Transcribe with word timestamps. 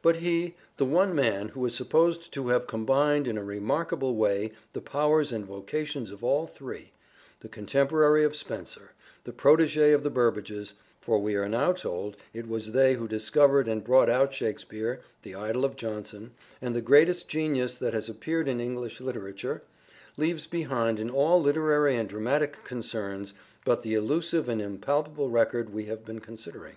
But 0.00 0.18
he, 0.18 0.54
the 0.76 0.84
one 0.84 1.12
man 1.12 1.48
who 1.48 1.66
is 1.66 1.74
supposed 1.74 2.32
to 2.34 2.48
have 2.50 2.68
combined 2.68 3.26
in 3.26 3.36
a 3.36 3.42
remarkable 3.42 4.14
way 4.14 4.52
the 4.74 4.80
powers 4.80 5.32
and 5.32 5.44
vocations 5.44 6.12
of 6.12 6.22
all 6.22 6.46
three; 6.46 6.92
the 7.40 7.48
contemporary 7.48 8.22
of 8.22 8.36
Spenser: 8.36 8.92
the 9.24 9.32
prot£g6 9.32 9.92
of 9.92 10.04
the 10.04 10.08
Burbages— 10.12 10.74
for 11.00 11.18
we 11.18 11.34
are 11.34 11.48
now 11.48 11.72
told 11.72 12.16
it 12.32 12.46
was 12.46 12.70
they 12.70 12.94
who 12.94 13.08
discovered 13.08 13.66
and 13.66 13.82
brought 13.82 14.08
out 14.08 14.32
Shakspere— 14.32 15.00
the 15.24 15.34
idol 15.34 15.64
of 15.64 15.74
Jonson, 15.74 16.30
and 16.62 16.72
the 16.76 16.80
greatest 16.80 17.26
genius 17.28 17.74
that 17.74 17.92
has 17.92 18.08
appeared 18.08 18.46
in 18.46 18.60
English 18.60 19.00
literature, 19.00 19.62
leaves 20.16 20.46
behind 20.46 21.00
in 21.00 21.10
all 21.10 21.42
literary 21.42 21.96
and 21.96 22.08
dramatic 22.08 22.62
concerns 22.62 23.34
but 23.64 23.82
the 23.82 23.94
elusive 23.94 24.48
and 24.48 24.62
impalpable 24.62 25.28
record 25.28 25.70
we 25.74 25.86
have 25.86 26.04
been 26.04 26.20
considering. 26.20 26.76